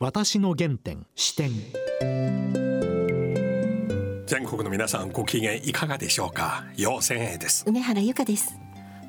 [0.00, 1.50] 私の原点視点。
[4.26, 6.66] 全国の皆さんご機嫌いかがでしょうか？
[6.76, 7.64] 陽千恵です。
[7.66, 8.54] 梅原由香です。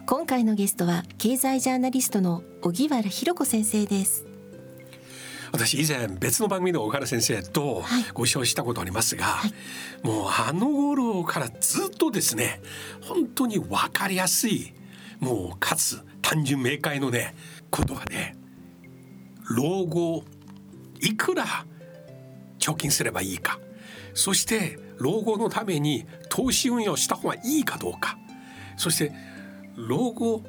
[0.07, 4.25] 今回のゲストは経済ジャーナリストの荻原博子先生です。
[5.51, 7.83] 私以前別の番組で小原先生と
[8.15, 9.53] ご一緒したことありますが、はい、
[10.03, 12.61] もうあの頃からずっとですね
[13.01, 14.73] 本当に分かりやすい
[15.19, 17.35] もうかつ単純明快のね
[17.69, 18.35] ことがね
[19.55, 20.23] 老後
[21.01, 21.45] いくら
[22.59, 23.59] 貯金すればいいか。
[24.13, 28.17] そして老後のために投資運用した方がいいかどうか。
[28.77, 29.13] そして
[29.75, 30.43] 老後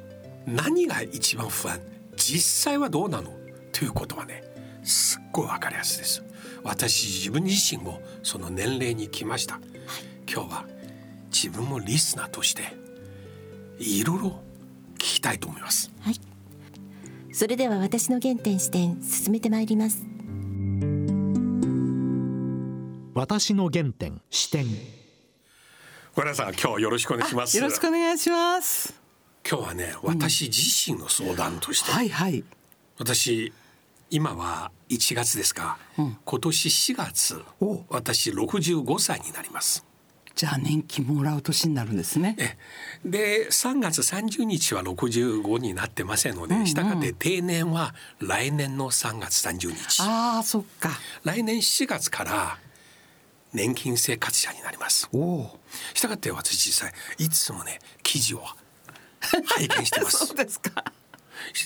[0.45, 1.79] 何が一番不安。
[2.15, 3.31] 実際はどうなの？
[3.71, 4.43] ということはね
[4.83, 6.23] すっごい分かりやすいです。
[6.63, 9.59] 私自分自身もその年齢に来ました、
[10.31, 10.65] 今日は
[11.31, 12.61] 自分もリスナーとして
[13.79, 14.29] いろいろ
[14.95, 16.15] 聞きたいと思います、はい、
[17.33, 20.05] それでは私の原点視点進めてまいります。
[23.13, 24.65] 私の原点視点。
[26.15, 27.57] 小原さん今日よろしくお願いします。
[27.57, 28.93] よろしくお願いします。
[29.47, 32.43] 今日はね私自身の相談として、うん、はいはい。
[32.99, 33.51] 私
[34.09, 37.41] 今は1月ですが、うん、今年4月
[37.89, 39.85] 私65歳になります。
[40.33, 42.57] じゃあ年金もらう年になるんですね。
[43.03, 50.01] で3月30日は65になってませんので、うんうん、したがって定年は来年の3月30日。
[50.01, 50.91] ああそっか。
[51.25, 52.57] 来年7月から
[53.53, 55.09] 年金生活者になります。
[55.93, 58.43] したがって私実際いつもね記事を
[59.21, 60.25] 拝見してます。
[60.27, 60.83] そうですか。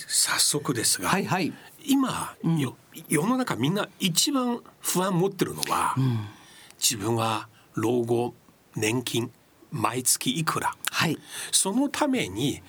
[0.08, 1.52] 早速ですが、はいはい、
[1.84, 2.58] 今、うん、
[3.08, 6.26] 世の中みんな一番不安持ってるのは、うん、
[6.78, 8.34] 自分は老後
[8.74, 9.30] 年金
[9.70, 11.18] 毎月いくら、はい、
[11.52, 12.62] そのために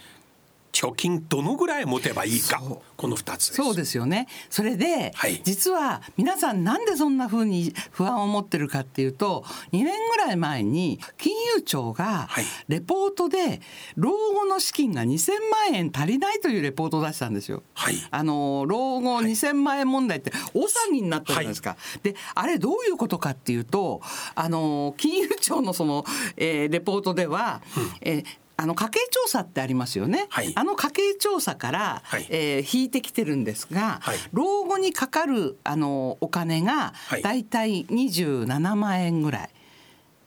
[0.77, 2.61] 貯金どのぐらい持てばいいか。
[2.95, 4.27] この2つそうですよね。
[4.51, 12.29] それで、はい、実は皆さんなんでそんなふうに不安を持ってるかっていうと2年ぐらい前に金融庁が
[12.67, 13.59] レポートで
[13.95, 17.63] 老後の資金が2,000万円足りないというレポートを出したんですよ。
[17.73, 21.71] はい、あの老後2,000万円問題って大騒ぎになったじゃないですか。
[21.71, 24.01] はい、であれどういうことかっていうと
[24.35, 28.25] あの金融庁のその、えー、レポートでは、うん、えー
[28.59, 37.43] あの家計調査ってありますよね、はい、あの家計調査から、はい、えー、引いてきてるんですが、はい、老後にかかるあのお金がだい。
[37.43, 39.49] たい27万円ぐらい。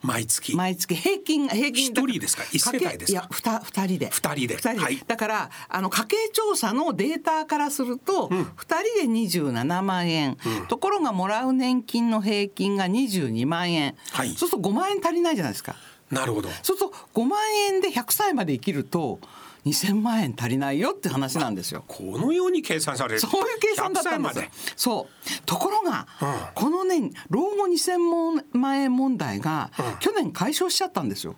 [0.01, 0.55] 毎月。
[0.55, 0.95] 毎月。
[0.95, 1.85] 平均平均。
[1.85, 2.43] 一人ですか？
[2.51, 3.11] 一世帯ですか？
[3.11, 4.09] いや二二人で。
[4.09, 4.55] 二人で。
[4.55, 15.75] 二人で、はい、だからあの家計調査のデータからすると二、うん、人で二十七万円、うん、ところがもらう年金の平均が二十二万円、はい、そうすると五万円足りないじゃないですか
[16.11, 19.19] なるほどそうすると5万円で100歳まで生きると
[19.65, 21.83] 2000万円足りないよって話なんですよ。
[21.87, 23.19] このように計算される。
[23.19, 25.45] そういう計算だったんですそう。
[25.45, 29.69] ところが、うん、このね老後2000万円問題が、
[29.99, 31.35] 去年解消しちゃったんですよ。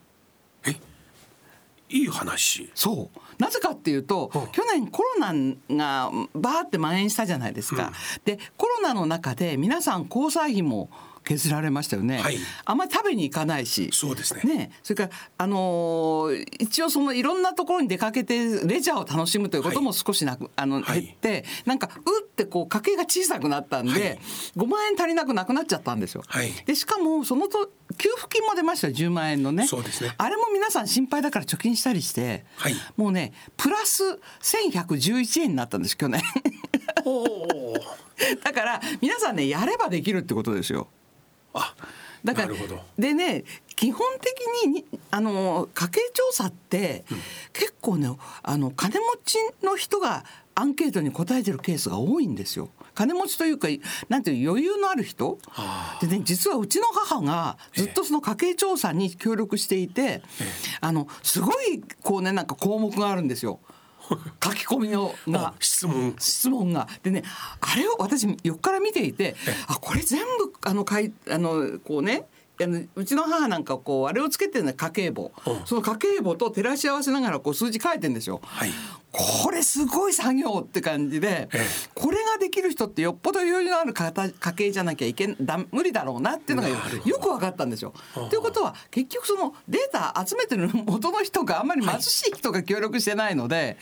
[0.66, 0.76] え？
[1.90, 5.34] いい話そうなぜかっていうと、うん、去年コロナ
[5.70, 7.88] がバーって蔓延したじゃないですか。
[7.88, 10.90] うん、でコロナの中で皆さん交際費も
[11.24, 13.90] 削られましたよね、はい、あんまり食べに行かないし。
[13.94, 14.56] そうですね。
[14.56, 14.72] ね。
[14.84, 18.36] それからあのー、一応そのいろんなところに出かけて
[18.66, 24.20] レジャーを楽しむということも少しなく、はい、あの減って、はい、なんかうってこう家計が小さくなったんで、はい、
[24.58, 26.24] 5万円足りなくなくなっちゃったんですよ。
[26.28, 29.68] はい、でしかもそのと給付金も出ましたよ10万円のね
[30.02, 30.14] ね。
[30.18, 34.04] あれも皆さん心配だから貯金したりして、はい、もうねプラス
[34.42, 36.22] 1111円になったんです去年。
[38.44, 40.88] だから皆さんねやればできるってことですよ。
[41.54, 41.76] あ
[42.24, 42.54] だから
[42.98, 43.44] でね
[43.76, 47.18] 基本的にあの家計調査って、うん、
[47.52, 48.10] 結構ね
[48.42, 50.24] あの金持ちの人が
[50.56, 52.70] アンケートに答えてるケースが多いんですよ。
[52.94, 53.68] 金持ちというか
[54.08, 55.40] なんていう余裕のある人。
[56.00, 60.22] でね実はうちの母がずっとその家計調査に協力していて、
[60.80, 63.60] あのすごいこうねなんか項目があるんですよ。
[64.44, 66.16] 書き込みのが質問。
[66.20, 66.88] 質問が。
[67.04, 67.24] でね
[67.62, 69.36] あれを私横から見ていて
[69.68, 72.26] あこれ全部あのかいあのこうね
[72.62, 75.32] あのうちの母なんかこうあれをつけてるの家計簿、
[75.66, 78.42] その家計簿と照らし合わせながらこう数字書いてんですよ。
[78.44, 78.70] はい、
[79.14, 81.48] これすごい作業って感じで、
[81.94, 86.76] これができる人ってよっぽど余裕のある家計じゃなきゃいけだ無理だろうなっていうのがよ
[87.20, 87.94] く分かったんですよ。
[88.30, 93.78] ということは結局そのデータ集めてる元の人があんまり貧しい人が協力してないので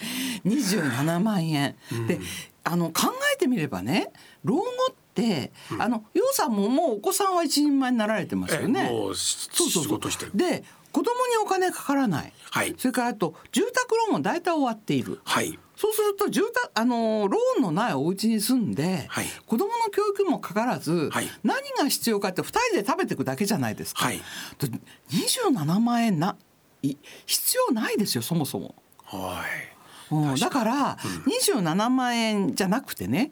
[0.45, 1.77] 27万円。
[2.07, 2.19] で
[2.63, 4.11] あの考えてみればね
[4.43, 8.87] 老後って、うん、あの楊さんももうお子さんは一人前になられてますよね。
[8.89, 10.37] そうそうそう。
[10.37, 12.75] で子供にお金かからない、はい。
[12.77, 15.19] それからあと住宅ローンも大体終わっている。
[15.23, 15.57] はい。
[15.75, 19.25] そうすると住宅あのローンのないお家に住んで、はい。
[19.45, 21.27] 子供の教育もかからず、はい。
[21.43, 24.05] 何が必要かって2人で食べていくだけじゃないですか。
[24.05, 24.17] はい。
[24.59, 24.67] で
[25.09, 26.35] 27万円な
[26.83, 28.75] い必要ないですよそもそも。
[29.03, 29.80] はい
[30.11, 33.31] うん、だから27万円じゃなくてね、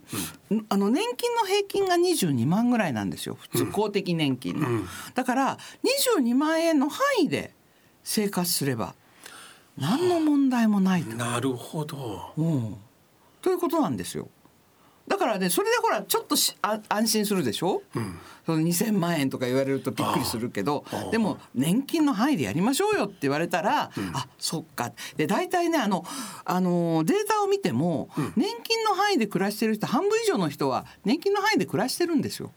[0.70, 3.38] あの年金の平均が22万ぐらいなんですよ。
[3.40, 4.88] 普通公的年金の、うん。
[5.14, 5.58] だから
[6.18, 7.54] 22万円の範囲で
[8.04, 8.96] 生活すれば
[9.78, 11.16] 何の問題もないと。
[11.16, 12.34] なるほど。
[12.38, 12.78] うん、
[13.42, 14.30] ということなんですよ。
[15.09, 18.17] だからねそれでほらちょっとしあ安心するでしょ、うん。
[18.45, 24.91] その2,000万円とか言われるとびっくりするけどでも年金の範囲でやりましょうよって言われたら、あそっか。
[25.17, 26.06] で大体ねあの
[26.45, 32.51] あのデータを見ても、年金の範囲で暮らしてる人半分以上の人は年金の範囲で暮らしてるんですよ。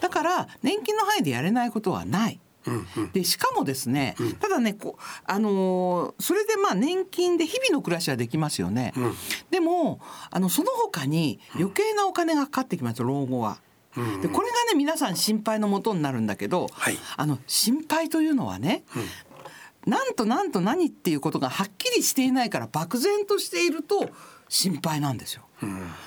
[0.00, 2.40] だから年金の範囲でやれないことはない。
[2.66, 3.12] うんうん。
[3.12, 9.14] でしかもですね、ただねこう、あのーそれでまあ年金で日々の暮らしはできますよね、うん。
[9.50, 13.58] でもあのその他に余計なお金がかかってきます老後は。
[13.96, 16.98] うんでこれがね皆さん心配のもとになるんだけど、はい。
[17.16, 18.84] あの心配というのはね、
[19.86, 24.10] なんとなんと何っていうことがはっきりしていないから漠然としていると
[24.48, 25.44] 心配なんですよ。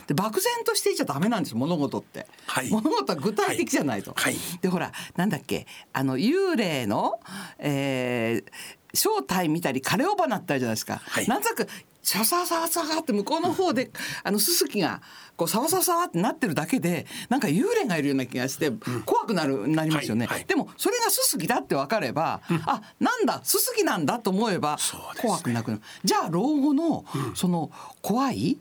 [0.08, 2.70] で漠然としていちゃダメなんですよ物事って、はい。
[2.70, 4.14] 物事は具体的じゃないと。
[4.16, 4.36] はい。
[4.62, 7.20] でほらなんだっけあの幽霊の、
[7.60, 8.52] えー
[8.96, 11.28] 正体見たり枯れ尾花ってあるじゃないですか、はい。
[11.28, 11.68] なんとなく
[12.04, 13.90] シャササワサワって向こうの方で、
[14.24, 15.02] あのすすきが
[15.36, 18.72] こうサワサワサワってなってるだけでなんか幽霊がいるような気がして
[19.04, 20.46] 怖くなる、なりますよね、はいはい。
[20.46, 24.78] でもそれがすすきだって分かれば、あなんだすすきなんだと思えば
[25.20, 27.04] 怖くなくなる、じゃあ老後の
[27.34, 27.72] その
[28.04, 28.60] 怖い、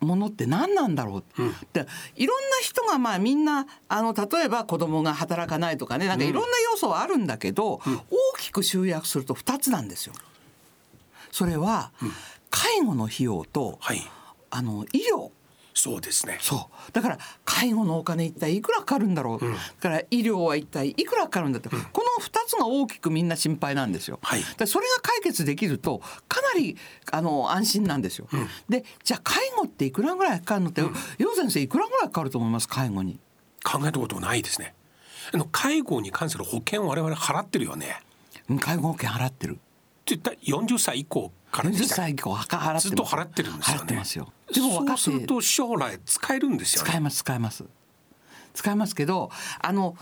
[0.00, 1.24] ものって何なんだろう、
[1.72, 10.14] でいろんな人がまあみんなあの例えば子供が働かないとかねなんかいろんな要素はあるんだけど、大きく集約すると2つなんですよ。
[11.30, 11.92] それは
[12.50, 14.02] 介護の費用と、はい。
[14.48, 15.30] あの医療
[15.78, 16.38] そうですね。
[16.40, 16.92] そう。
[16.92, 19.46] だから介護のお金一体いくらかかるんだろう、だ
[19.78, 24.18] から医療は一体いくらかかるんだって、この2つが大きくみんな心配なんですよ。
[24.22, 24.42] はい。
[24.56, 26.78] だそれが解決できるとかなり
[27.12, 28.26] あの安心なんですよ。
[28.70, 30.80] でじゃあ介護っていくらぐらいかかるのって、
[31.18, 32.68] 楊先生いくらぐらいかかると思います？
[32.68, 33.20] 介護に。
[33.62, 34.74] 考えたことないですね。
[35.34, 38.00] あの介護に関する保険を我々払ってるよね。
[38.48, 39.58] うん介護保険払ってる。
[40.06, 43.80] 絶対40歳以降からで40した歳以降払ずっと払ってるんですよね。
[43.80, 44.32] 払ってますよ。
[44.52, 46.88] でも分かってそうすると将来使えるんですよね。
[46.88, 47.64] 使えます使えます。
[48.54, 49.96] 使えますけどあの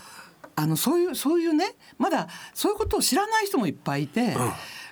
[0.55, 4.35] あのそういうそういうねまだそういうことを知らない人もいっぱいいて、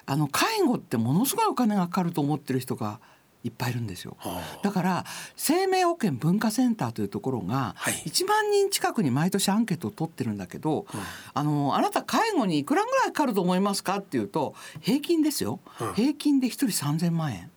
[0.06, 3.00] あの介護ってものすごいお金がかかると思ってる人が
[3.44, 4.16] いっぱいいるんですよ。
[4.20, 4.60] はあ。
[4.64, 5.06] だから
[5.36, 7.94] 生命保険文化センターというところがはい。
[8.06, 10.86] 1万人近くに毎年アンケートを取ってるんだけど、
[11.34, 15.94] あのあなた介護にいくらぐらいかかると思いますかっていうと平均ですよ、うん。
[15.94, 17.52] 平均で1人3,000万円。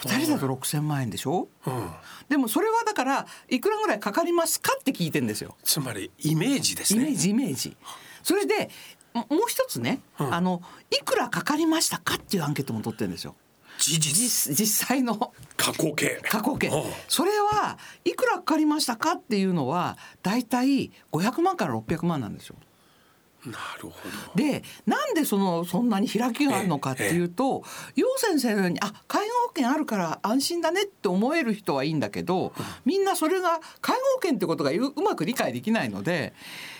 [0.00, 1.48] 2人だと6,000万円でしょ？
[1.66, 1.90] うん、
[2.28, 5.56] でもそれはだからいくらぐらいかかりますかって聞いてんですよ。
[5.64, 7.02] つまりイメージですね。
[7.02, 7.76] イメージイメージ。
[8.22, 8.70] それで
[9.12, 10.34] ももう一つね、うん。
[10.34, 13.34] あのいくらかかりましたかっていうアンケートも取ってるんですよ。
[13.78, 14.54] 事実。
[14.54, 15.32] 実実際の。
[15.56, 16.20] 過去形。
[16.22, 16.70] 過去形。
[17.08, 22.56] それはいくらかかりましたかっていうのはだいたい500万から600万なんですよ。
[23.46, 24.42] なるほど。
[24.42, 27.62] でなんでそのそんなに開きがあるのかっていうと
[27.94, 32.52] 楊先生のようにあ介護保険あるから安心だねって思える人はいいんだけど
[32.84, 36.34] みんなそれが介護保険ってことがううまく理解できないので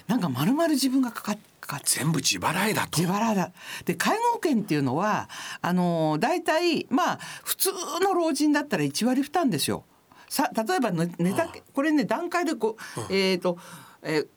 [0.09, 3.53] なんか丸々自分がかかっかかっ全部自払いだと自腹だ。
[3.85, 5.29] で介護保険っていうのは
[5.61, 7.71] あの大体まあ普通
[8.03, 9.85] の老人だったら1割負担ですよ。
[10.31, 12.77] さ例えばね寝たこれね段階でこ
[13.11, 13.59] う、えっ、と、
[14.03, 14.29] えー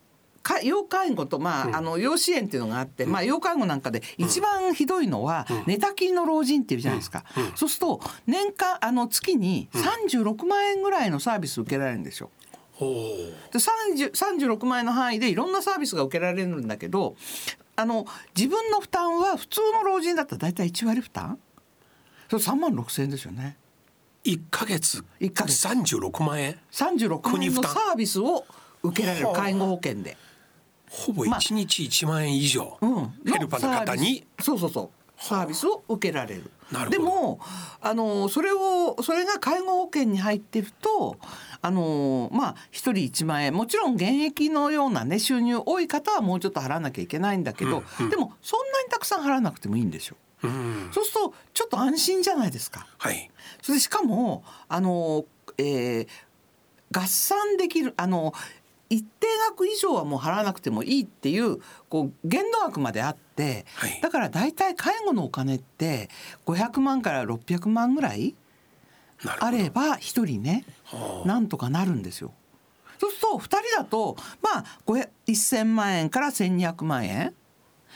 [0.43, 7.23] か要介護と、まああの要支援っていうのがあって、まあ、要介護なんかで一番ひどいのは、寝たきりの老人っていうじゃないですか、
[7.55, 12.31] そうすると年間あの月に36万円ぐらいのサービス受けられるんですよ。
[12.81, 17.15] で30 36万円の範囲でいろんなサービスが受けられるんだけど
[17.75, 21.37] あの自分の負担は普通の老人だったら大体1割負担？
[22.29, 23.57] それ3万6千円ですよね。
[24.23, 25.03] 一ヶ月。
[25.19, 25.57] 一ヶ月。
[25.57, 28.45] 三十六万円？36万円のサービスを
[28.83, 30.15] 受けられる介護保険で、
[30.89, 34.25] ほぼまあ一日一万円以上、うん、ヘルパーの方に？
[34.39, 36.51] そうそうそうサービスを受けられる。
[36.71, 36.91] なるほど。
[36.91, 37.39] でも
[37.81, 41.17] あのそれをそれが介護保険に入ってると
[41.61, 50.17] あのまあ一人1万円もちろん現役のようなね収入多い方はもうちょっと払わなきゃいけないんだけど、でもそんなにたくさん払わなくてもいいんですよ。
[50.43, 50.89] うん。
[50.91, 52.87] そうするとちょっと安心じゃないですか。
[52.97, 53.29] はい。
[53.61, 55.25] それでしかもあの、
[55.57, 56.07] えー
[56.93, 58.33] 合算できるあの
[58.91, 64.01] 一定額以上はもう払わなくてもいいっていうこう限度額まであって、はい。
[64.01, 66.09] だから大体介護のお金って
[66.45, 68.35] 500万から600万ぐらい
[69.39, 71.27] あれば一人ねはあ。
[71.27, 72.33] なんとかなるんですよ。
[72.99, 77.33] そうすると2人だとまあ500 1,000万円から1,200万円。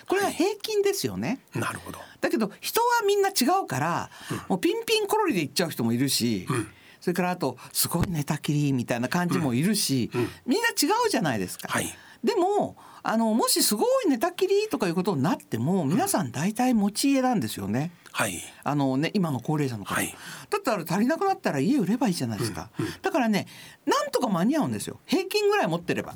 [0.07, 1.41] これは平均ですよね。
[1.53, 1.99] なるほど。
[2.21, 4.09] だけど人はみんな違うから、
[4.47, 6.47] もうピンピンコロリで行っちゃう人もいるし、
[6.99, 10.09] それからあとすごい寝たきりみたいな感じもいるし、
[10.45, 11.67] みんな違うじゃないですか。
[11.69, 11.87] はい。
[12.23, 17.91] でもあのもしすごい寝たきりとかいうことになっても皆さん大体持ち家なんですよね。
[18.11, 18.41] はい。
[18.63, 20.15] あのね今の高齢者の方、はい。
[20.49, 22.69] だったら足りなくなったら家売ればいいじゃないですか、
[23.03, 23.45] だからね
[23.85, 24.99] なんとか間に合うんですよ。
[25.05, 26.15] 平均ぐらい持ってれば。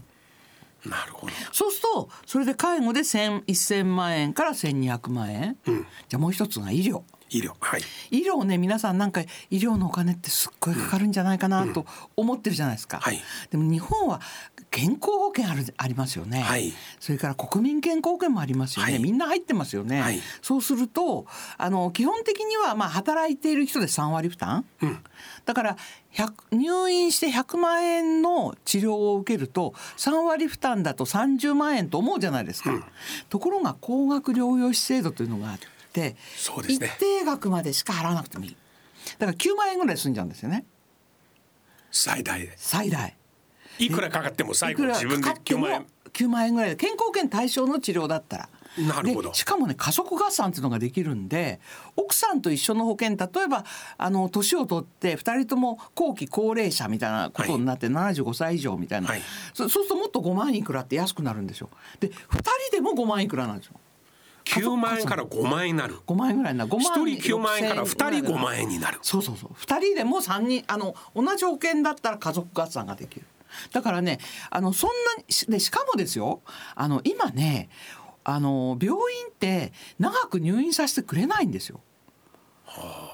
[0.86, 1.34] なるほど。
[1.52, 5.86] そうするとそれで介護で1000 1000万円から1200万円、うん。
[6.08, 7.54] じゃあもう一つが医療医療。
[7.60, 7.82] はい。
[8.12, 13.22] 医療ね皆さんなんか医療のお金ってすっごいかかるんじゃないかなと思ってるじゃないですか、はい。
[13.52, 14.22] でも日本は
[14.72, 16.74] 健康保険あるありますよね、はい。
[17.00, 19.02] それから国民健康保険もありますよね、はい。
[19.02, 20.20] みんな入ってますよね、はい。
[20.42, 21.26] そうすると
[21.58, 25.00] あの基本的にはまあ働いている人で3割負担、うん。
[25.46, 25.78] だから
[26.14, 32.72] 100入院して100万円の治療を受けると3割負担だと30万円と思うじゃないですか、
[33.30, 35.68] ところが高額療養費制度というのがあって、
[36.08, 36.96] 一そうですね。
[37.00, 38.56] 定額までしか払わなくてもいい。
[39.18, 40.66] だから9万円ぐらい済んじゃうんですよね。
[41.92, 42.54] 最大で。
[42.56, 43.16] 最大。
[43.80, 45.86] いくらかかっても最後自分で9かかっても万円。
[46.12, 46.70] 9万円ぐらい。
[46.72, 48.50] で健康保険対象の治療だったら。
[48.78, 49.30] なるほど。
[49.30, 51.60] でしかもね家族合算っていうのができるんで
[51.96, 53.66] 奥さんと一緒の保険例えば
[53.98, 59.22] あの年を取って2人とも後期高齢者みたいなことになって75歳以上みたいな、はい。
[59.54, 61.70] そそうするともっと5万いくらって安くなるんですよ。
[62.00, 62.14] で2
[62.70, 63.74] 人でも5万いくらなんですよ
[64.50, 65.96] 9万円から5万円になる。
[66.08, 66.72] 5万円ぐらいになる。
[66.72, 69.00] 5万1人9万円から2人5万円円になる。
[69.02, 69.52] そうそうそう。
[69.52, 73.26] 2人でも3人あの同じ保険だったら家族合算ができる。
[73.72, 76.42] だからねあのそんなでしかもですよ
[76.76, 77.70] あの今ね
[78.24, 81.82] あの病院って長く入院させてくれないんですよ。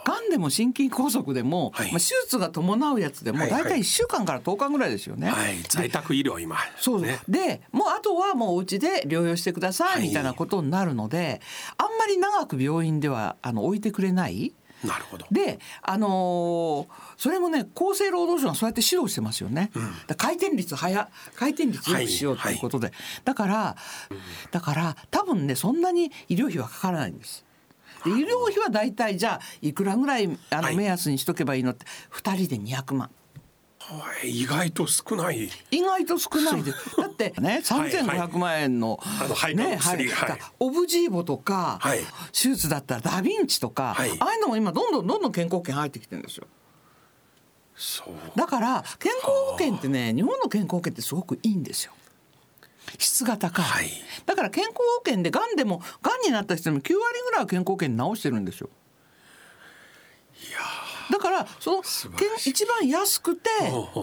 [0.05, 1.91] がんでも心筋梗塞でも、はい。
[1.91, 3.63] まあ、手術が伴うやつでもはいはい。
[3.63, 5.29] 大体1週間から10日ぐらいですよね。
[5.29, 5.57] はい。
[5.67, 6.57] 在宅医療今。
[6.77, 7.19] そうね。
[7.27, 11.41] でもうあとはもうお家で療養してくださはいいみたいなことになるので、
[11.77, 14.53] あんまり長く病院ではあの置いてくれない。
[14.83, 15.25] なるほど。
[15.31, 19.71] で、あのーそれもね厚生労働省がそうやって指導してますよね。
[19.73, 22.91] だから回転率早回転率よくしようということで、
[23.23, 23.75] だから
[24.51, 27.44] だから多分ねそんなに医療費はかからないんです。
[28.05, 33.09] で医療費は大体じゃあいくらぐらいあはいの目安にしとけばいいのって2人で200万。
[33.79, 36.77] はい意外と少ない意外と少ないです。
[36.97, 41.99] だってね、はい3500万円の、あの肺がんの薬はいはいオブジーボとか、はい
[42.31, 46.47] 手術だったらダヴィンチとか、はいああいうのも今どんどんどんどん健康保険入ってきてるんですよ。
[47.75, 51.93] そうだから健康保険ってね、日本の健康保険ってすごくいいんですよ。
[52.97, 53.65] 質が高い。
[53.65, 53.89] はい。
[54.25, 58.69] だから健康保険でがんでもがんになった人でも9割ぐらいは健康保険に治してるんですよ。
[60.49, 60.59] いや
[61.11, 61.83] だからその
[62.45, 63.49] 一番安くて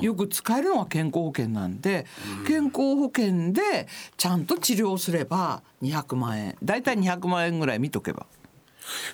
[0.01, 2.07] よく使えるのは健康保険なんで、
[2.47, 6.57] 健康保険でちゃんと治療すれば200万円。
[6.63, 8.27] 大体200万円ぐらい見とけば。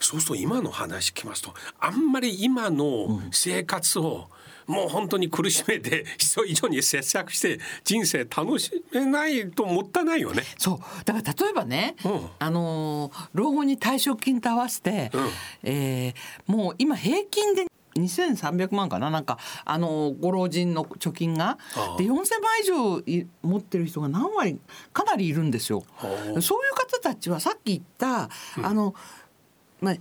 [0.01, 4.29] そうすると今の話聞きますとあんまり今の生活を
[4.69, 10.45] もう本当に苦しめて 必要以上に節約して人生楽しめないともったいないよね。
[10.59, 10.79] そう。
[11.05, 12.27] だから例えばね、うん。
[12.39, 15.31] あのー老後に退職金と合わせて、うん。
[15.65, 19.11] えーもう今平均で2300万かな？
[19.11, 21.59] なんかあのーご老人の貯金が。
[21.97, 22.25] で4000万
[22.63, 24.61] 以上い持ってる人が何割
[24.93, 25.83] かなりいるんですよ。
[26.01, 26.41] そういう
[26.75, 28.29] 方たちはさっき言った、
[28.63, 28.95] あの
[29.81, 29.95] まあ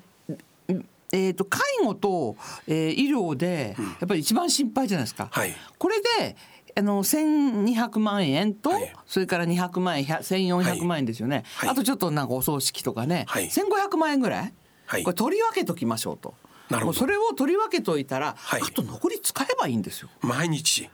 [1.12, 2.36] えー、と介護と、
[2.68, 5.30] えー医療でやっぱり一番心配じゃないですか。
[5.32, 5.54] はい。
[5.78, 6.36] これで
[6.78, 8.94] あの1200万円と、はい。
[9.06, 11.70] それから200万円1400万円ですよね、はい。
[11.70, 13.46] あとちょっとなんかお葬式とかね、はい。
[13.46, 14.54] 1500万円ぐらい、
[14.86, 15.04] はい。
[15.04, 16.36] これ取り分けときましょうと。
[16.70, 16.98] なるほど。
[17.00, 18.62] それを取り分けといたら、はい。
[18.62, 20.10] あと残り使えばいいんですよ。
[20.22, 20.90] 毎日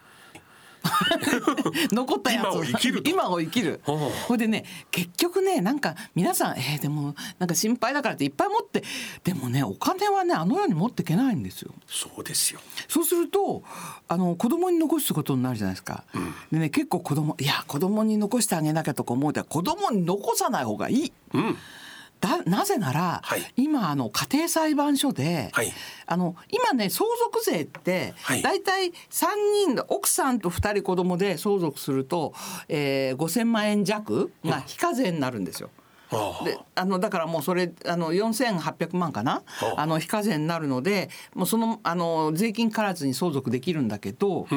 [1.92, 8.84] 残ったやつ今を生きると今を生きるほいでね結局ねなんか皆さんえーでもなんか心配だからっていっぱい持って
[9.24, 11.72] でもねお金はねあの世に持っていけないんですよ。
[11.88, 12.60] そうですよ。
[12.88, 13.64] そうすると
[14.08, 16.04] あの子供に残すことになるじゃないですか。
[16.52, 21.14] でね結構子供いや子供に残してあげなきゃとか思うと子供に残さない方がいい。
[21.34, 21.58] うん。
[22.24, 23.42] だなぜなら、はい。
[23.58, 25.74] 今あの家庭裁判所で、はい。
[26.06, 28.42] あの今ね相続税ってはい。
[28.42, 28.94] 大体3
[29.66, 32.34] 人で奥さんと2人子供で相続すると、
[32.70, 35.70] えー、5,000万円弱が非課税になるんですよ。
[35.76, 35.83] ああ
[36.46, 39.44] であのだからもうそれあの4800万かな？
[39.78, 44.56] あの非課税になるのでもうそのあの税金からずに相続できるんだけど、1,000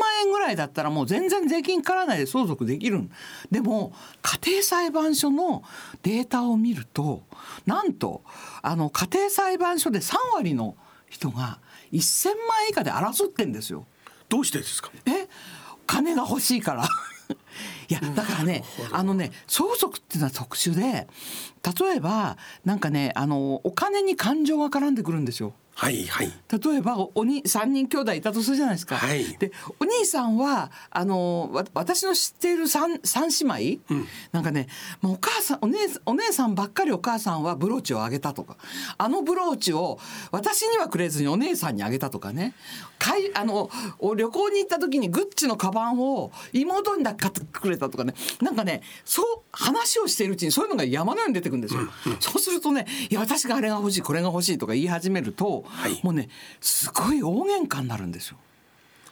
[0.00, 3.10] 万円ぐらいだったらもう全然税金からないで相続できるん。
[3.50, 3.92] でも
[4.22, 5.62] 家庭裁判所の
[6.02, 7.22] データを見ると
[7.66, 8.22] なんと
[8.62, 10.76] あの家庭裁判所で3割の
[11.08, 11.58] 人が
[11.92, 13.86] 1,000万円以下で争ってんですよ。
[14.28, 14.90] どうしてですか？
[15.06, 15.28] え？
[15.86, 16.88] 金が欲しいから
[17.88, 21.06] いやだからねあのね相続っていうのは特殊で
[21.80, 25.52] 例えばなんかねあのお金に感情が絡んでくるんですよ。
[25.74, 26.26] はいはい。
[26.26, 28.96] 例えばおおに3人兄弟いたとするじゃないですか。
[28.96, 29.24] はい。
[29.38, 33.80] でお兄さんはあのわ私の知っている三三姉妹、
[34.32, 34.68] なんかね
[35.00, 38.56] もうお母さんお姉お姉さんばっかりお母さんはブローチをあげたとか。
[38.98, 39.98] あのブローチを
[40.30, 42.54] 私にはくれずにお姉さんにあげたとかね。
[42.98, 48.14] かいあのお旅行に行った時にグッチのカバンを妹にだけ買ってくれたとかね。
[48.40, 51.80] なんかねそう話をしているうちにそういうのが山のように出てくるんですよ。
[52.20, 55.61] そうするとねいや私があれが欲しいこれが欲しいとか言い始めると、はい
[56.02, 56.28] もうね
[56.60, 58.36] すごい大喧嘩になるんですよ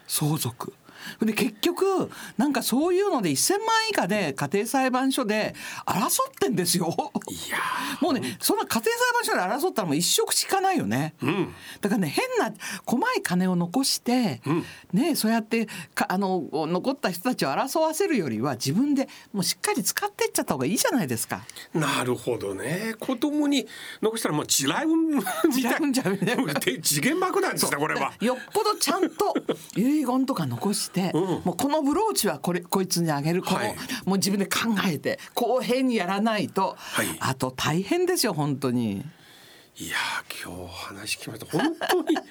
[0.07, 0.75] 相続。
[1.21, 5.55] で結局なんかそういうので1,000万以下で家庭裁判所で
[5.87, 6.95] 争ってんですよ。
[7.29, 7.59] いや
[8.01, 11.15] もうねそんな家庭裁判所で争ったらもう一生しかないよね。
[11.25, 11.55] ん。
[11.81, 12.55] だからね変な
[12.87, 14.41] 細い金を残して、
[14.93, 21.43] ねそうやってかあの残った人たちを争わせるよりは自分でもうしっかり使ってっちゃった方がいいじゃないですか。
[21.75, 22.95] なるほどね。
[22.99, 23.67] 子供に
[24.03, 25.75] 残したらもう地雷み地たい。
[25.75, 26.37] 雷じゃんね。
[26.61, 28.13] で次元爆弾ですねこれは。
[28.21, 29.35] よっぽどちゃんと
[29.77, 30.90] 遺言とか残して、
[31.45, 33.43] もうこのブローチはこれこいつにあげる。
[33.43, 37.07] この、はいもう自分で考えて公平にやらないと、はい。
[37.21, 39.05] あと大変ですよ本当に。
[39.77, 41.47] いやー今日話聞きました。
[41.47, 42.17] 本当に。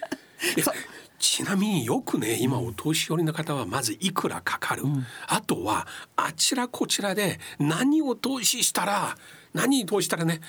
[1.19, 4.83] ちなみによくね今お年寄りの方はまずいくらかかる、
[5.27, 5.85] あとは
[6.15, 9.17] あちらこちらで何を投資したら
[9.53, 10.39] 何に投資したらね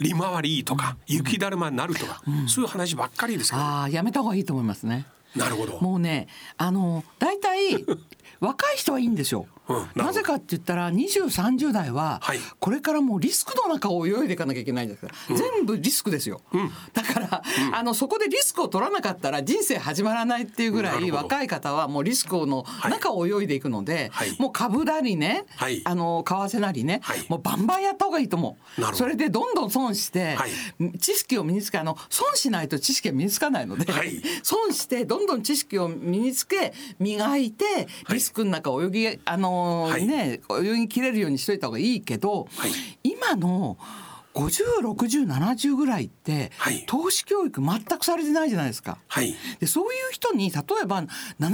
[0.00, 3.62] 利回りいいとか、雪だるまになるとか、そういう話ばっかりですけど。
[3.62, 5.06] ああやめた方がいいと思いますね。
[5.36, 7.84] なるほどもうねあの大体
[8.40, 9.46] 若い人はいいんですよ。
[9.70, 12.38] うんなぜかって言ったら2030代ははい。
[12.58, 16.40] これからもうリスクの中を泳いでいかなきゃいけないんですから、全部リスクですよ、
[16.92, 24.36] だから、あのそこでリスクを取らなかったら人生始まらないっていうぐらない若い方はもうリスクの中を泳いでいくので、はい。
[24.38, 25.82] もう株なりね、はい。
[25.84, 27.24] あの為替なりね、はい。
[27.28, 28.96] もうバンバンやった方がいいと思う。
[28.96, 30.50] それでどんどん損して、はい。
[30.98, 34.22] 知識を身につけあの損しないと知識が身につかないので、はい。
[34.42, 38.14] 損してどんどん知識を身につけ磨いてはい。
[38.14, 40.06] リスクの中を泳ぎ、あのーはい。
[40.06, 42.70] ね泳ぎきれるようにしといた方がいいけど、はい。
[43.02, 43.78] 今の
[44.34, 46.84] 506070ぐらいって、はい。
[46.86, 48.98] 投資教育全くされてないじゃないですか。
[49.08, 49.34] はい。
[49.58, 51.06] でそういう人に例えば70
[51.40, 51.46] ぐ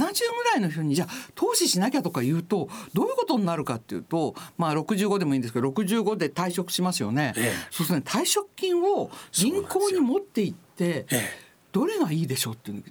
[0.51, 7.33] らいの人にじゃあ投資しなきゃとか言うとどういうことになるかっていうとまあ65でもいいんですけど65で退職しますよね。
[7.35, 7.53] ええ。
[7.71, 11.47] そうするとね退職金を銀行に持って行ってええ。
[11.71, 12.83] どれがいいでしょうっていう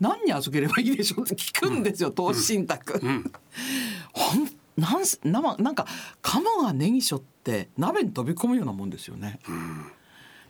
[0.00, 3.00] 何に預ければいいでしょうって聞くんですよ、投資信託。
[4.12, 5.86] ほんなんすななんか
[6.20, 9.38] 鴨がネギしょって鍋に飛び込むようなもんですよね。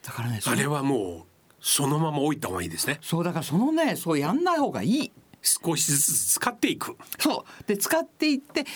[0.02, 5.12] だからねあれはもうそのまま置いた方がいいですねそうだからそのねそうやんない方がいい。
[5.46, 6.96] 少しずつ使っていく。
[7.18, 7.64] そう。
[7.66, 8.68] で使っていって、で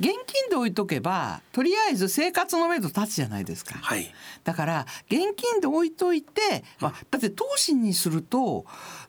[0.00, 3.78] 現金で置いとけばとりあえず生活の上と立つじゃないですか。
[3.78, 4.12] はい。
[4.42, 8.64] だから現金で置いといて、まあ、だって投資にすると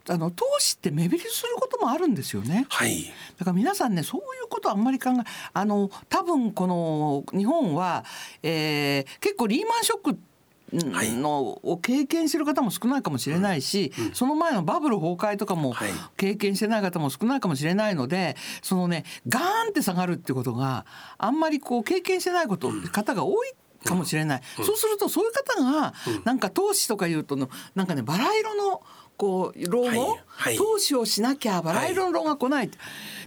[0.09, 2.65] あの投資って目減りすることもあるんですよね。
[2.69, 3.05] はい。
[3.37, 5.13] だから皆さんねそういうことあんまり考え
[5.53, 8.03] あの多分この日本は、
[8.43, 10.19] えー結構リーマンショックはい
[10.73, 15.91] のを経験してる方も少ないかもしれないし、その前のバブル崩壊とかもはい。
[16.17, 20.85] 経験してない方も少ないかもしれないのでそのねガーンって下がるってことが
[21.17, 28.81] あんまりこう経験してないこと、方が多いかもしれない、そうするとそういう方がなんか投資とか言うとのなんかねバラ色の
[29.17, 29.99] こう老後、はい。
[30.27, 30.57] はい。
[30.57, 32.77] 投資をしなきゃバラ色の老後が来ないって、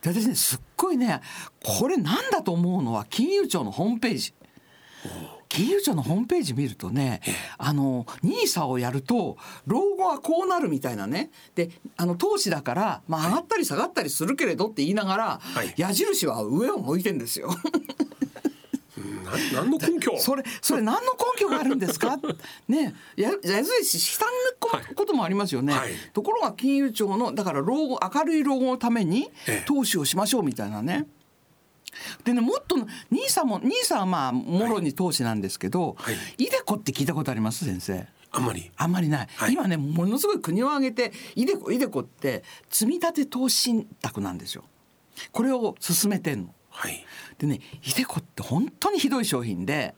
[0.02, 1.20] で私ねすっごいね
[1.64, 4.34] これなんだと思うのは金融庁のホームページ。
[5.48, 7.20] 金融庁のホームページ見るとね、
[7.56, 11.30] あのニーサをやると老後はこうなるみたいなね。
[11.54, 15.74] であの投資だから、まあ、上がったり下がったりするけれどって言いながら、はい。
[15.76, 17.50] 矢印は上を向いてんですよ。
[19.52, 20.16] な何の根拠？
[20.18, 22.18] それそれ何の根拠があるんですか？
[22.68, 24.30] ねや矢印下に
[24.60, 24.84] 抜はい。
[24.84, 25.90] くこともありますよね、はい。
[26.12, 29.64] ところが金融庁のだから老後明るい老後のためにええ。
[29.66, 31.06] 投資をしましょうみたいなね。
[32.24, 36.16] でねもっとニーサもニーサはまあもろに投資なんですけど、はい。
[36.38, 37.64] イデコって聞いたことあります？
[37.64, 38.06] 先生。
[38.30, 38.70] あんまり。
[38.76, 39.52] あんまりない、はい。
[39.52, 44.64] 今ねものすごい国を挙げてイデコイデコって積み立て投資信託なんですよ。
[45.32, 46.54] これを進めてんの。
[46.70, 47.04] はい。
[47.38, 49.94] でねイデコって本当にひどい商品で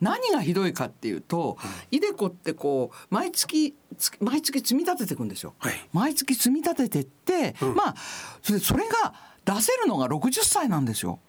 [0.00, 1.56] 何がひどいかっていうと、
[1.90, 5.54] イデコってこう毎月つ毎月積み立てていくんですよ。
[5.58, 5.74] はい。
[5.92, 7.94] 毎月積み立ててって、まあ
[8.42, 11.20] それそれが出せるのが60歳なんですよ。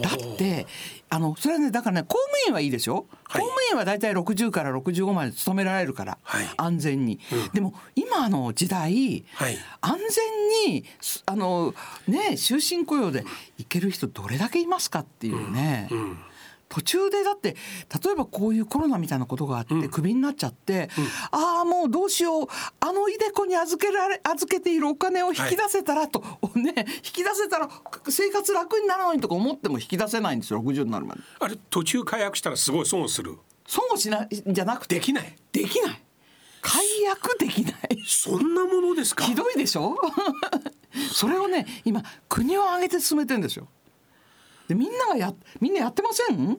[0.00, 0.66] だって
[1.08, 3.42] あのそれはねだからね公務員はいいですよ、はい。
[3.42, 6.46] 公務員はだいたい60から65まで勤められるから、はい。
[6.56, 7.18] 安全に、
[7.52, 9.56] でも今の時代、はい。
[9.80, 9.98] 安
[10.64, 11.74] 全にすあの
[12.06, 13.24] ね終身雇用で
[13.58, 16.18] 行ける人どれだけいますかっていうね、うん
[16.74, 17.54] 途中でだって
[18.02, 20.88] 例えばこういうコロナみたいなことがあってクビになっちゃって、
[21.30, 22.46] ああもうどうしよう
[22.80, 26.20] あのイデコに預けられ預けているお金を引き出せたらと、
[26.54, 27.68] ね引き出せたら
[28.08, 31.20] 生活楽になるのにとか思っても引き出せないんですよ60になるまで。
[31.40, 33.36] あれ途中解約したらすごい損する。
[33.66, 34.94] 損をしないじゃなくて。
[34.94, 35.36] できない。
[35.52, 36.02] できない。
[36.62, 37.74] 解約できない。
[38.06, 39.24] そんなものですか？
[39.24, 39.94] ひどいでしょ？
[41.12, 43.68] それをね今国を挙げて進めてんですよ
[44.72, 46.58] でみんながやみんなやってません？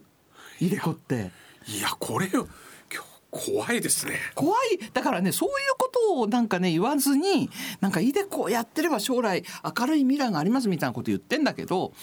[0.59, 1.31] イデコって。
[1.67, 2.49] いやこれ今日
[3.31, 4.19] 怖いですね。
[4.35, 4.79] 怖い。
[4.93, 7.49] だからねそういうことをなんかね言わずに
[7.81, 9.43] なんかイデコをやってれば将来
[9.77, 11.93] 明るい未来がありますみたいなこと言ってんだけど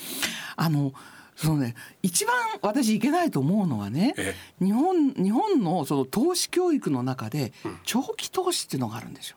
[0.56, 0.92] あの
[1.36, 7.52] そのね一番私いけないと思うのはねえ日本日本のその投資教育の中で
[7.84, 9.36] 長期投資っていうのがあるんですよ。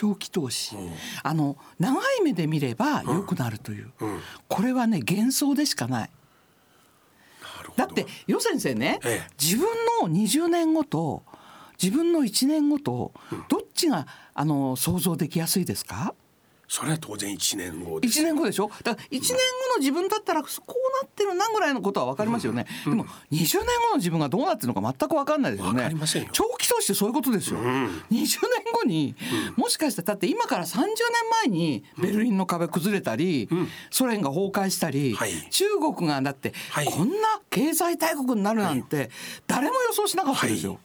[0.00, 0.76] 長期投資、
[1.24, 4.20] あの長い目で見れば良くなるという、うん。
[4.46, 6.10] これはね幻想でしかない。
[7.74, 9.30] だって余先生ね、ええ。
[9.42, 9.66] 自分
[10.00, 11.24] の20年後と
[11.82, 13.12] 自分の1年後と
[13.48, 16.14] どっちがあの想像できやすいですか？
[16.68, 18.20] それは当然1年後です。
[18.20, 18.68] 1年後でしょ？
[18.84, 19.34] だから1年後
[19.74, 25.78] の自分だったらこうなってるなぐらいのことは分かりますよね、でも20年後の自分がどうなってるのか全く分かんないですよね。
[25.78, 26.28] わかりませんよ。
[26.32, 28.28] 長期投資ってそういうことですよ、20年
[28.72, 29.16] 後に、
[29.56, 30.88] もしかしたらだって今から30年
[31.44, 33.48] 前にベルリンの壁崩れたり、
[33.90, 35.32] ソ連が崩壊したり、はい。
[35.50, 36.86] 中国がだってはい。
[36.86, 37.14] こんな
[37.50, 39.10] 経済大国になるなんて
[39.46, 40.78] 誰も予想しなかったですよ、は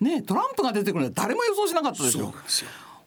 [0.00, 2.34] ねトランプが出てくるのは誰も予想しなかったですよ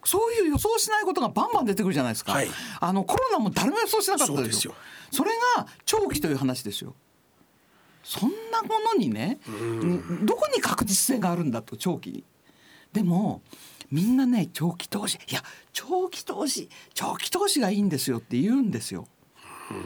[0.06, 2.34] そういう予想しないことがバンバン出てくるじゃないですか。
[2.34, 2.48] はい
[2.80, 4.74] あのコロナも誰も予想しなかったですよ
[5.12, 6.96] それが長期という話ですよ。
[8.04, 9.40] そんなものにね、
[10.26, 12.24] どこに確実性があるんだと長期に。
[12.92, 13.42] でも
[13.90, 19.08] みんなね長期投資いや長期投資長期投資がいいんですよって言うんですよ。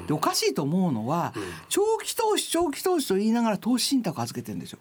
[0.08, 1.34] でおかしいと思うのは、
[1.70, 4.80] 長期投資長期投資と言いながら投資信託預けてるんですよ。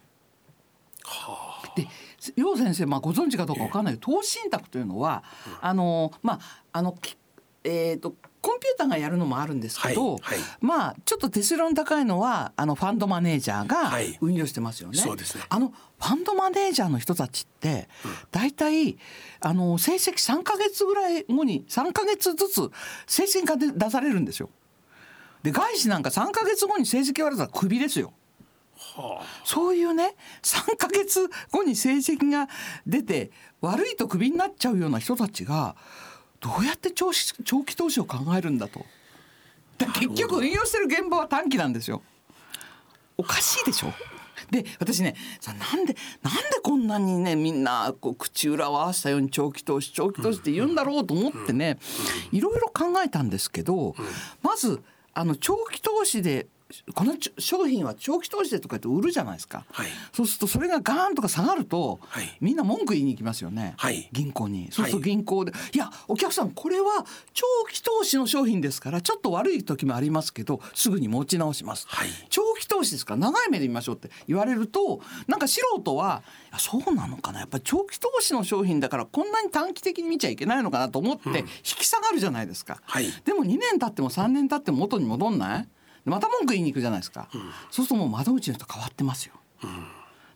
[1.77, 1.87] で
[2.35, 5.23] 楊先生、まあ、ご存知かどうかわかんないけど投資信託というのは、
[5.61, 6.39] あのまあ
[6.73, 7.17] あのき
[7.63, 14.97] えー、とコンピューターがやるのもあるんですけど、はいはいまあちょっと手数料の高いのはあのファンドマネージャーがはい運用してますよね。
[14.97, 17.89] そうですねあのファンドマネージャーの人たちって
[18.31, 18.97] 大体
[19.41, 22.71] あの成績3か月ぐらい後に3か月ずつ
[23.05, 24.49] 成績が出出されるんですよ。
[25.43, 28.13] で外資なんか3か月後に成績悪かったらクビですよ。
[29.43, 32.47] そういうね3ヶ月後に成績が
[32.85, 33.31] 出て
[33.61, 35.75] 悪いとクビになっちゃうような人たちが
[36.39, 38.85] どうやって長期長期投資を考えるんだと。
[39.77, 42.01] だ結局運用してる現場は短期なんですよ。
[43.17, 43.93] おかしいでしょ。
[44.51, 51.79] で私ねさなんでなんでこんなにねみんなこう口裏を合わせたように長期投資長期投資って言うんだろうと思ってね
[52.31, 53.95] いろいろ考えたんですけど
[54.41, 54.81] まず
[55.13, 56.47] あの長期投資で
[56.93, 59.87] この商品は長期投資でとか言って売るじゃないですか、はい。
[60.11, 62.37] そうするとそれがガーンとか下がると、はい。
[62.41, 64.09] みんな文句言いに行きますよね、はい。
[64.11, 64.69] 銀行に。
[64.71, 72.09] そうすると銀行で、い、やお客さんこれは長期投資の商品ですからちょっと悪い時もありますけどすぐに持ち直します、はい。
[72.29, 76.23] 長期投資ですから長い目で見ましょうって言われるとなんか素人は
[76.57, 77.39] そうなのかな。
[77.39, 83.05] やっぱり長期投資の商品だからこんなに短期的に見ちゃいけないのかなと思って引き下がるじゃないですか、はい。
[83.23, 85.61] でも2年経っても3年経っても元に戻んない？
[85.61, 85.67] で
[86.09, 87.41] また文句言いに行くじゃないですか、そう
[87.71, 89.35] するともう窓口の人変わってますよ、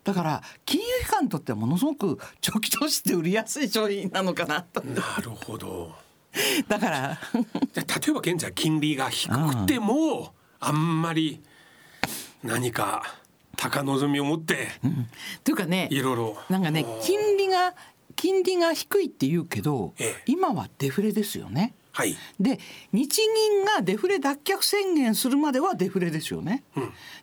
[0.04, 4.82] だから金融機関にとってはものすごく長期投資って売りやすい商品なのかなと。
[4.82, 5.96] なるほど。
[6.68, 7.20] だから。
[7.74, 11.42] で例えば現在金利が低くてもあんまり
[12.44, 13.04] 何か
[13.58, 14.70] 高望みを持って
[15.44, 16.38] というかねいろいろ。
[16.50, 17.76] なんかね金利が
[18.16, 20.24] 金利が低いって言うけど、ええ。
[20.26, 21.76] 今はデフレですよね。
[21.92, 22.60] はいで
[22.94, 26.64] 日銀がデフレ脱却宣言するまではデフレですよね。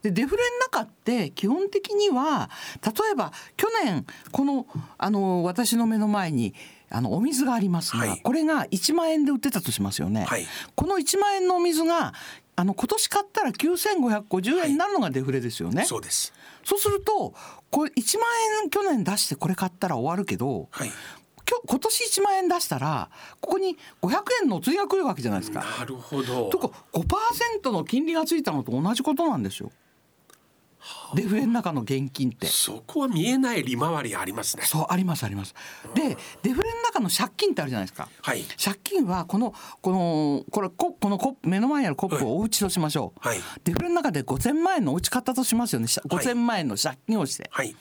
[0.03, 2.51] でデフレの中って基本的には
[2.85, 4.67] 例えば去年この
[4.99, 6.55] あの私の目の前に
[6.91, 10.25] あのお水がありますが、はいこれが1万円で売ってたとしますよね。
[10.25, 12.13] はいこの1万円のお水が
[12.57, 15.85] あの今年買ったら9550円になるのがデフレですよね。
[15.85, 16.33] そうです
[16.65, 17.33] そうすると
[17.71, 18.29] これ1万
[18.63, 20.91] 円去年出してこれ買ったら終わるけどはい
[21.49, 23.09] 今日今年1万円出したら
[23.41, 25.65] ここに500円のお釣りが来るわけじゃないですか。
[25.79, 29.71] なるほどとか5%の金利がついたのと同じことなんですよ。
[31.15, 32.47] デフレの中の現金って。
[32.47, 35.55] そこは見えない利回りありますねそうありますあります。
[35.95, 38.09] でデフレの中の借金ってあるじゃないですか。
[38.23, 43.27] はい借金はこのこのこれここのコップ目の前にあるコップをお家としましょう。
[43.27, 45.89] はいデフレの中で5,000万円のお家買ったとしますよね。
[45.89, 47.75] し5,000万円の借金をして、はい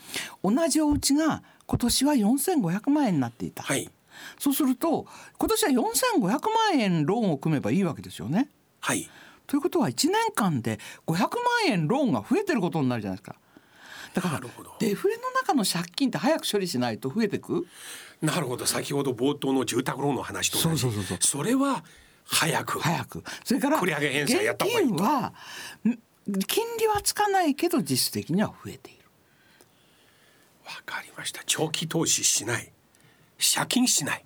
[0.43, 3.61] 同じお家が今年は4,500万円になっていた。
[3.61, 3.89] はい。
[4.39, 5.05] そうすると
[5.37, 6.39] 今年は4,500万
[6.79, 8.49] 円ローンを組めばいいわけですよね。
[8.79, 9.07] はい。
[9.45, 11.29] ということは1年間で500万
[11.67, 13.35] 円ローンが増えてることになるじゃないですか。
[14.13, 14.41] だから
[14.79, 17.67] デフレの中の借金って早く処理しないと増えてく？
[18.21, 18.65] なるほど。
[18.65, 20.81] 先ほど冒頭の住宅ローンの話と同じ。
[20.81, 21.83] そうそうそうそれは
[22.25, 22.79] 早く。
[22.79, 23.23] 早く。
[23.43, 25.33] それから繰り上げ返済やっ現金は
[25.85, 25.97] ん
[26.47, 28.96] 金利はつかないけど実質的には増えている。
[28.96, 28.96] わ
[30.85, 31.41] かりました。
[31.45, 32.71] 長期投資しない。
[33.55, 34.25] 借金しない。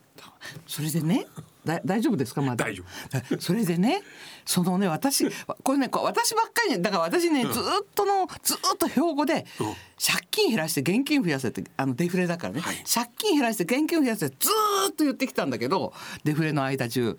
[0.66, 1.28] それでね
[1.64, 2.66] だ大丈夫ですかまだ？
[2.66, 2.84] 大丈
[3.30, 3.40] 夫。
[3.40, 4.02] それでね
[4.46, 5.30] そのね私
[5.62, 9.74] これねこう私ばっかりねだから私ね、ずーっとのずーっと標語で、うん。
[10.04, 12.84] 借金減らして現金増やせってあのデフレだからね、はい。
[12.92, 17.18] 借金減らして現金増やせってずーっと言ってきたんだけどデフレの間中、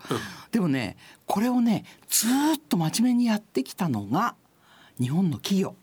[0.51, 4.35] でもねこれをねずーっと真面目にやってきたのが
[4.99, 5.77] 日本の企業。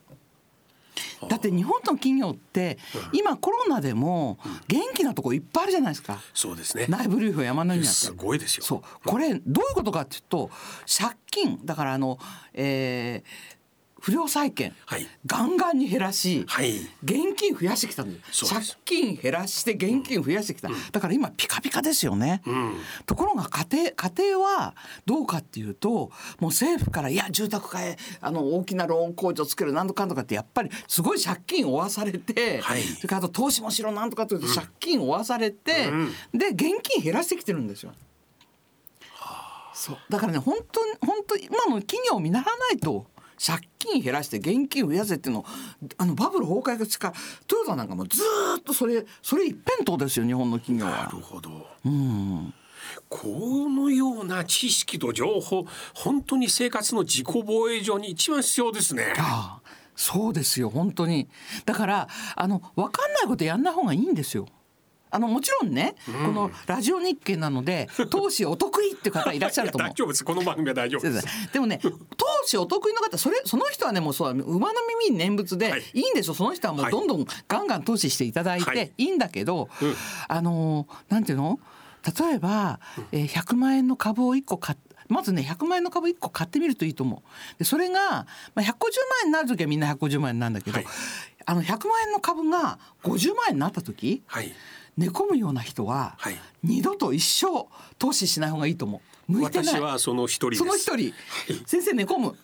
[1.27, 2.77] だって日本の企業って
[3.11, 6.21] 今コロナでも元気なとこいっぱいあるじゃないですか。
[6.33, 6.85] そうですね。
[6.89, 7.99] 内部留保山のようになって。
[7.99, 8.63] すごいですよ。
[8.63, 8.81] そう。
[9.05, 10.49] これどういうことかっていうと
[10.87, 11.59] 借金。
[11.65, 12.17] だからあの、
[12.53, 13.58] えー
[13.99, 15.07] 不良債権、はい。
[15.25, 16.79] ガンガンに減らし、はい。
[17.03, 18.15] 現金増やしてきた借
[18.85, 22.73] 金減らして現金増やしてきた、だから今ピカピカですよね、ん。
[23.05, 26.09] ところが家庭家庭はどうかっていうとも
[26.41, 32.81] う政府からいや住宅買えあの大きなローン控除つけるなんとかんとかってやっぱりすごい借金を負わされて、はい。
[32.81, 35.91] それからあと投資もしろなんとかって言うと借金を負わされて、
[36.33, 37.93] で現金減らしてきてるんですよ。
[39.73, 39.97] そう。
[40.09, 43.05] だからね本当に本当今の企業を見習わないと
[43.43, 45.45] 借金減らして現金増やせっていうの
[45.97, 47.11] あのバブル崩壊が近い。
[47.47, 51.17] トヨタなんかもずーっとそれそれ一辺倒ですよ日本の企業なはる。
[51.19, 51.49] ほど。
[53.07, 53.27] こ
[53.69, 59.13] のような知識と情報本当に生活の自己防衛上に一番必要ですね。
[59.17, 61.27] ああそうですよ本当に。
[61.65, 64.47] だからあの分かんないことやんない方がいいんですよ。
[65.11, 69.89] あのもちろんね、このラジオ日経なので 投資お得意っていう方いらっしゃると思う。
[69.89, 69.93] 大。
[69.93, 70.23] 丈夫です。
[70.23, 71.89] この番組は大丈夫でですすでもね投
[72.45, 75.83] 資お得意の方それその人はねもうそう馬の耳に念仏で、はい。
[75.93, 76.33] い、いんですよ。
[76.33, 76.91] その人はもうはい。
[76.91, 78.91] どんどんガンガン投資していただいて、はい。
[78.97, 79.95] い、いんだけど、うん。
[80.27, 81.59] あのーなんていうの？
[82.19, 82.79] 例えば、
[83.11, 84.77] えー100万円の株を1個買っ
[85.09, 87.57] まずね100万円の株1個買ってみるといいと思う。
[87.57, 88.71] でそれが、まあ、150万
[89.23, 90.85] 円になる時はみんな150万円なんだけど、はい。
[91.45, 94.53] あの100万円の株が50万円になった時はい
[94.99, 96.35] 寝込むような人は、はい。
[96.61, 99.31] 二度と一生投資しない方がいいと思う。
[99.31, 99.75] 向いてない。
[99.75, 101.13] 私はその一人その一人、
[101.65, 102.37] 先生寝込む。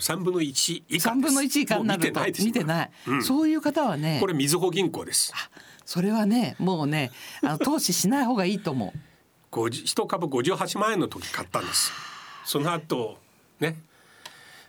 [0.00, 2.90] 三分の一以下三分の一以下になると見てない。
[3.06, 3.22] うん。
[3.22, 5.34] そういう方はねこれみずほ銀行です。
[5.84, 7.10] それはねもうね
[7.42, 8.98] あの 投資しない方がいいと思う。
[9.54, 11.92] 50一株58万円の時買ったんです。
[12.46, 13.18] その後
[13.60, 13.76] ね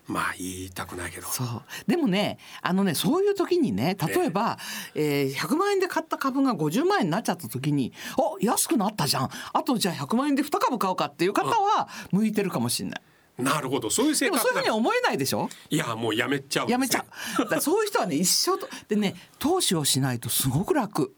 [0.07, 1.27] まあ言いたくないけど。
[1.27, 1.47] そう。
[1.87, 4.57] でもねあのねそういう時にね例えば、
[4.93, 9.29] えー100万円で買った株が50万円になっちゃった時に「お安くなったじゃん。
[9.53, 13.01] あとじゃあ100万円で2株買おうか」っていう方は向いてるかもしれない。
[13.37, 13.89] なるほど。
[13.89, 15.49] そういう生でも活だそういうふうに思えないでしょ？
[15.69, 16.69] いやもうやめちゃう。
[16.69, 17.03] やめちゃ
[17.43, 17.49] う。
[17.49, 21.13] だそういう人はね一生とでね投資をしないとすごく楽。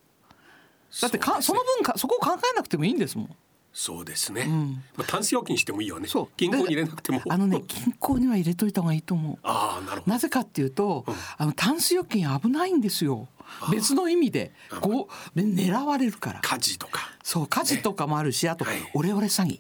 [1.02, 1.60] だってかそ,、ね。
[1.60, 3.36] の分かそこを考えなくてもいいんですもん。
[3.80, 4.48] そうですね、
[4.96, 6.08] まあ、タンス預金してもいいよね。
[6.08, 6.28] そう。
[6.36, 7.22] 銀行に入れなくても。
[7.30, 9.38] あのね銀行には入れといた方がいいと思う。
[9.44, 10.12] ああなるほど。
[10.12, 11.06] なぜかっていうと、
[11.38, 13.28] あのタンス預金危ないんですよ。
[13.72, 14.52] 別の意味で。
[14.82, 16.40] こう狙われるから。
[16.42, 17.02] 火事とか。
[17.22, 18.78] そう火事とかもあるし、あとはい。
[18.96, 19.60] オレオレ詐欺。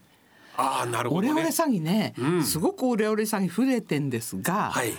[0.55, 1.29] ああなるほどね。
[1.31, 2.43] オレオレ詐欺ね、うん。
[2.43, 4.93] すごくオレオレ詐欺増えてんですが、はい。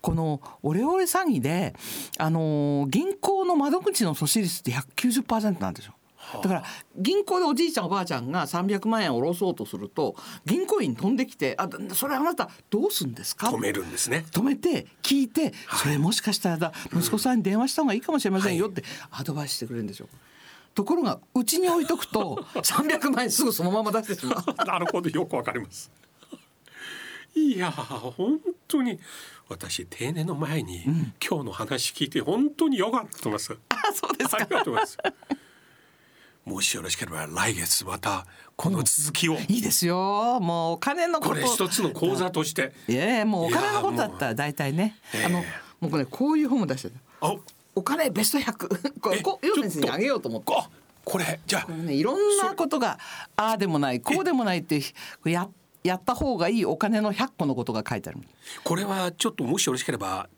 [0.00, 1.76] このオレオレ詐欺で、
[2.18, 5.94] あのー銀行の窓口の阻止率って190%なんですよ。
[6.42, 6.64] だから
[6.96, 14.24] 銀行でおじいちゃんおばあちゃんが300万円下ろそうとすると銀行員飛んできて「あそれあなたどうすんですか?」止めるんですね。
[14.30, 20.08] 止めて聞いて、それもしかしたらだ息子さんに電話した方がいいかもしれませんよってアドバイスしてくれるんですよ。
[20.74, 24.54] ところがうちに置いとくと 300万円すぐそのまま出してしまう。
[24.66, 25.90] なるほどよくわかります。
[27.36, 28.98] いや本当に
[29.48, 33.56] 私定年の前に、今日の話聞いて本当によかったと思います。
[33.68, 34.36] あそうですか。
[34.36, 34.98] ありがとうございます
[36.44, 38.26] もしよろしければ来月また
[38.56, 40.38] この続きを、いいですよ。
[40.40, 41.28] もうお金のこと。
[41.30, 42.72] これ一つの講座として。
[42.86, 44.96] いやいやもうお金のことだったら大体ね。
[45.24, 45.42] あの
[45.80, 47.34] もうこれこういう本も出してるあ
[47.74, 50.54] お金ベスト100これえこうヨウ先生にあげようと思って。
[50.54, 50.68] あ
[51.04, 51.62] これじゃあ。
[51.64, 52.98] これねいろんなことが
[53.36, 54.80] ああでもないこうでもないって
[55.24, 55.48] や
[55.82, 58.20] やった方がいいお金の100個のことが書いてある。
[58.62, 60.28] これはちょっともしよろしければ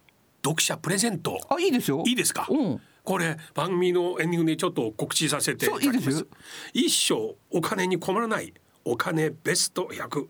[0.44, 1.38] 読者プレゼント。
[1.48, 2.02] あいいですよ。
[2.06, 6.26] いいですか、うんこれ番組のエンディングでちょっと告知させていただきます。
[6.74, 8.52] 一生お金に困らない
[8.84, 10.26] お金ベスト100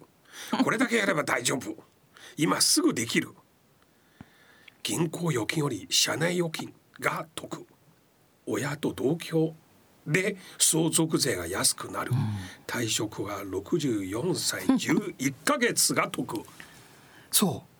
[0.62, 1.74] これだけやれば大丈夫。
[2.36, 3.30] 今すぐできる。
[4.82, 7.66] 銀行預金より社内預金が得。
[8.44, 9.54] 親と同居
[10.06, 12.12] で相続税が安くなる、
[12.66, 16.42] 退職は64歳11ヶ月が得。
[17.30, 17.75] そう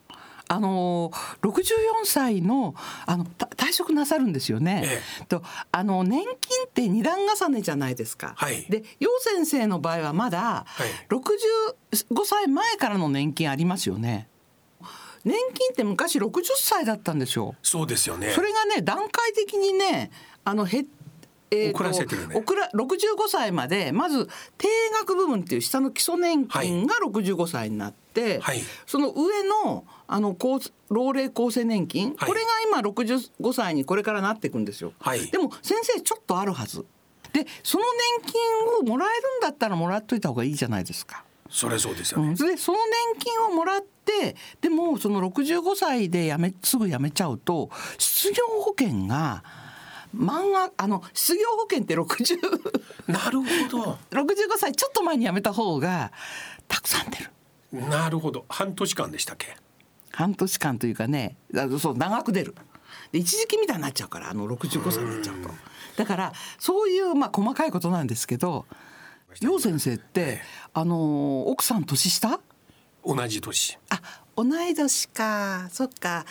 [0.49, 1.61] あのー、64
[2.05, 2.75] 歳の
[3.07, 4.83] あのた退職なさるんですよね。
[4.85, 8.35] えとあの年金って二段重ねじゃないですか。
[8.37, 10.67] はいで楊先生の場合はまだ
[11.11, 14.29] い65歳前からの年金ありますよね。
[15.25, 17.57] 年金って昔60歳だったんですよ。
[17.63, 20.13] そうですよねそれがね段階的にね
[20.45, 20.85] あのへ
[21.51, 22.37] えーと遅らせてるね。
[22.37, 24.27] 遅ら65歳までまず
[24.59, 24.69] 定
[25.01, 28.61] 額部分っていう下の基礎年金が65歳になって、はい。
[28.87, 32.29] その上のあの厚老齢厚生年金、はい。
[32.29, 34.93] これが今65歳にこれからなっていくんですよ。
[35.01, 35.27] はい。
[35.31, 36.85] でも先生ちょっとあるはず。
[37.33, 37.85] でその
[38.23, 41.25] 年金をもらえるんだったらもらっといた方がいいじゃないですか。
[41.51, 42.79] それそうですよね、うん、でその
[43.15, 49.45] 年金をもらってでもその65歳でやめすぐ辞めちゃうと失業保険が
[50.17, 53.99] 漫画あの失業保険って60なるほど。
[54.11, 56.11] 65歳ちょっと前に辞めた方が
[56.67, 57.31] たくさん出る。
[57.91, 58.47] なるほど。
[58.49, 59.57] 半年間でしたっけ？
[60.13, 62.55] 半年間というかねあそう長く出る。
[63.13, 65.51] で一時期みたいになっちゃうからあの65歳になっちゃうと。
[65.97, 68.65] だからそういうまあ細かいことなんですけど
[69.41, 70.41] 楊先生って
[70.73, 72.41] あの奥さん年下？
[73.05, 73.79] 同じ年。
[73.91, 74.01] あ
[74.37, 75.69] 同い年か。
[75.71, 76.25] そっか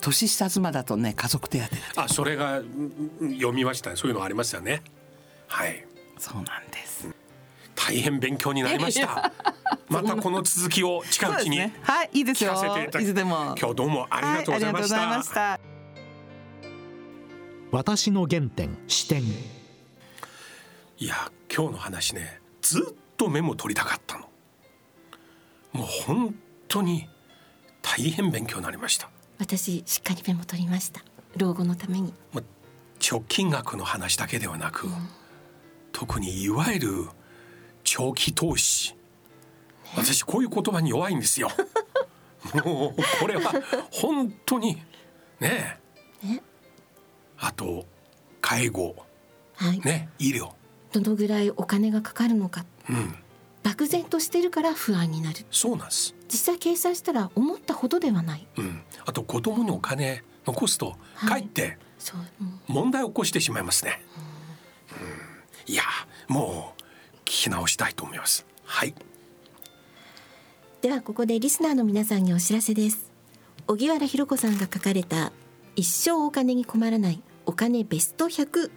[0.00, 1.60] 年下妻だとね家族手
[1.94, 2.62] 当あそれが
[3.20, 3.96] 読みましたね。
[3.96, 4.82] そういうのありますよね。
[5.46, 5.84] はい。
[6.18, 7.08] そうなんです。
[7.74, 9.32] 大変勉強になりました。
[9.88, 11.74] またこの続きを近いうちにね。
[11.82, 13.54] はいいいです聞よかせていただきいつでも。
[13.58, 15.60] 今日どうもありがとうございました,、はいありがとうございました。
[17.72, 24.28] 私の原点視点いや今日の話ねずっとメモ取りたかったの。
[25.72, 26.34] もう本
[26.68, 27.08] 当に
[27.82, 29.08] 大変勉強になりました
[29.40, 31.00] 私しっかりメモ取りました。
[31.38, 32.12] 老後のために。
[32.34, 32.42] ま
[32.98, 34.86] 貯金額の話だけではなく、
[35.92, 37.08] 特にいわゆる
[37.82, 38.94] 長期投資。
[39.96, 41.48] 私こういう言葉に弱いんですよ。
[42.64, 43.52] もうこれは
[43.90, 44.76] 本当に
[45.40, 45.80] ね。
[46.22, 46.42] ね。
[47.38, 47.86] あと
[48.42, 48.94] 介護。
[49.54, 50.52] はい、ね医療。
[50.92, 52.66] どのぐらいお金がかかるのか。
[52.90, 53.14] うん
[53.70, 55.38] 漠然としてるから不安になる。
[55.52, 56.14] そうなんです。
[56.28, 58.46] 実際計算したら思ったほどではない。
[58.56, 58.82] うん。
[59.06, 61.42] あと子供にお金残すとかはい。
[61.42, 61.78] えって
[62.66, 64.02] 問題を起こしてしまいますね、
[65.66, 65.82] うん、いや
[66.28, 66.80] もう
[67.26, 68.44] 聞き直したいと思います。
[68.64, 68.94] はい。
[70.80, 73.12] ではここでリスナーの皆さんにお知らせです。
[73.68, 75.30] 荻原博子さんが書かれた
[75.76, 78.70] 一生お金に困らないお金ベスト100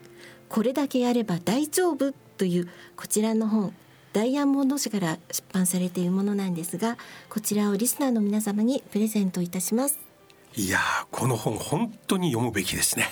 [0.49, 3.73] これだけやれば大丈夫というこちらの本
[4.13, 6.97] ダイヤモンド社から出版されているものなんですが
[7.29, 9.97] こちらをリスナーの皆様にプレゼントいたします。
[10.55, 13.09] いやーこの本本当に読むべきですね。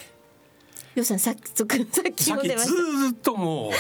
[0.94, 2.74] ようさんさっき さっきも出ました。
[2.74, 3.72] ーっとも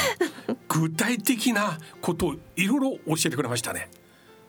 [0.48, 3.90] う具体的なことをいろいろ教えてくれましたね。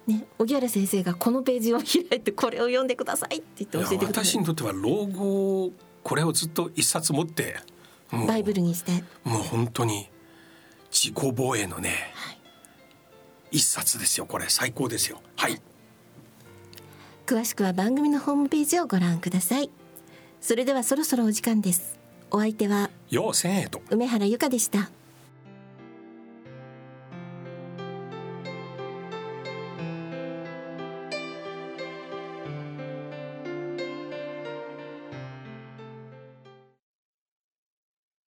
[0.07, 4.25] ね荻原先生がこのページを開いてこれを読んでくださいって言って教えてください。
[4.25, 7.57] 私にとっては老後これをずっと一冊持って
[8.11, 9.05] バイブルにして。
[9.25, 10.09] もう本当に
[10.91, 12.15] 自己防衛のね、
[13.53, 14.47] 一冊ですよこれ。
[14.49, 15.21] 最高ですよ。
[15.37, 15.61] はい。
[17.27, 19.71] 詳しくは番組のホームページをご覧ください。
[20.41, 22.01] それではそろそろお時間です。
[22.31, 23.81] お相手は要千円と。
[23.91, 24.91] 梅原由香でした